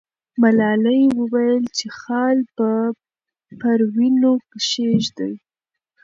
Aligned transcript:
ملالۍ 0.41 1.03
وویل 1.19 1.63
چې 1.77 1.87
خال 1.99 2.37
به 2.57 2.71
پر 3.59 3.79
وینو 3.95 4.33
کښېږدي. 4.51 5.33